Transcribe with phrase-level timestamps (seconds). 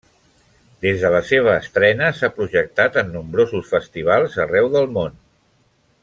[0.85, 5.21] Des de la seva estrena s'ha projectat en nombrosos festivals arreu del món.